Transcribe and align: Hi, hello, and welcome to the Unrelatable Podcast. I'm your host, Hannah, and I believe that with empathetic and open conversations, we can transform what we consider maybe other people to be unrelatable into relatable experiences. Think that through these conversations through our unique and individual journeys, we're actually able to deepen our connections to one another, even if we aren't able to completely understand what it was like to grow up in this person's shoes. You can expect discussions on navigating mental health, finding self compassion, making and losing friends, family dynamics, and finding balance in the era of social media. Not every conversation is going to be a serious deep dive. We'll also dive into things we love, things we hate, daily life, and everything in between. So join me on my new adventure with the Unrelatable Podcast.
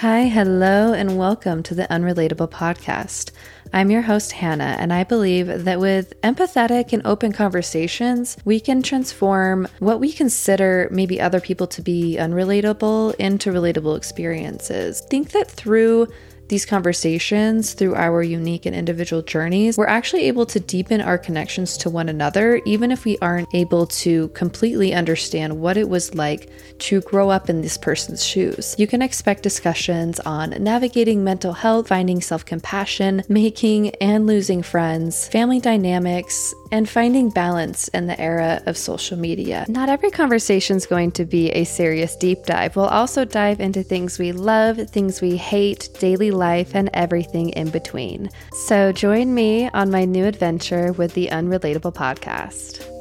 Hi, 0.00 0.28
hello, 0.28 0.92
and 0.92 1.18
welcome 1.18 1.64
to 1.64 1.74
the 1.74 1.88
Unrelatable 1.90 2.52
Podcast. 2.52 3.32
I'm 3.72 3.90
your 3.90 4.02
host, 4.02 4.30
Hannah, 4.30 4.76
and 4.78 4.92
I 4.92 5.02
believe 5.02 5.64
that 5.64 5.80
with 5.80 6.14
empathetic 6.20 6.92
and 6.92 7.04
open 7.04 7.32
conversations, 7.32 8.36
we 8.44 8.60
can 8.60 8.80
transform 8.80 9.66
what 9.80 9.98
we 9.98 10.12
consider 10.12 10.88
maybe 10.92 11.20
other 11.20 11.40
people 11.40 11.66
to 11.66 11.82
be 11.82 12.16
unrelatable 12.16 13.16
into 13.16 13.50
relatable 13.50 13.96
experiences. 13.96 15.00
Think 15.10 15.32
that 15.32 15.50
through 15.50 16.06
these 16.48 16.64
conversations 16.66 17.74
through 17.74 17.94
our 17.94 18.22
unique 18.22 18.66
and 18.66 18.74
individual 18.74 19.22
journeys, 19.22 19.76
we're 19.76 19.86
actually 19.86 20.24
able 20.24 20.46
to 20.46 20.60
deepen 20.60 21.00
our 21.00 21.18
connections 21.18 21.76
to 21.78 21.90
one 21.90 22.08
another, 22.08 22.60
even 22.64 22.90
if 22.90 23.04
we 23.04 23.18
aren't 23.18 23.48
able 23.54 23.86
to 23.86 24.28
completely 24.28 24.94
understand 24.94 25.60
what 25.60 25.76
it 25.76 25.88
was 25.88 26.14
like 26.14 26.50
to 26.78 27.00
grow 27.02 27.30
up 27.30 27.50
in 27.50 27.60
this 27.60 27.76
person's 27.76 28.24
shoes. 28.24 28.74
You 28.78 28.86
can 28.86 29.02
expect 29.02 29.42
discussions 29.42 30.20
on 30.20 30.50
navigating 30.62 31.24
mental 31.24 31.52
health, 31.52 31.88
finding 31.88 32.20
self 32.20 32.44
compassion, 32.44 33.22
making 33.28 33.90
and 33.96 34.26
losing 34.26 34.62
friends, 34.62 35.28
family 35.28 35.60
dynamics, 35.60 36.54
and 36.70 36.88
finding 36.88 37.30
balance 37.30 37.88
in 37.88 38.06
the 38.06 38.20
era 38.20 38.62
of 38.66 38.76
social 38.76 39.18
media. 39.18 39.64
Not 39.68 39.88
every 39.88 40.10
conversation 40.10 40.76
is 40.76 40.86
going 40.86 41.12
to 41.12 41.24
be 41.24 41.50
a 41.50 41.64
serious 41.64 42.16
deep 42.16 42.44
dive. 42.44 42.76
We'll 42.76 42.86
also 42.86 43.24
dive 43.24 43.60
into 43.60 43.82
things 43.82 44.18
we 44.18 44.32
love, 44.32 44.76
things 44.90 45.20
we 45.20 45.36
hate, 45.36 45.88
daily 45.98 46.30
life, 46.38 46.74
and 46.74 46.88
everything 46.94 47.50
in 47.50 47.70
between. 47.70 48.30
So 48.66 48.92
join 48.92 49.34
me 49.34 49.68
on 49.70 49.90
my 49.90 50.04
new 50.04 50.24
adventure 50.24 50.92
with 50.92 51.14
the 51.14 51.28
Unrelatable 51.28 51.94
Podcast. 51.94 52.97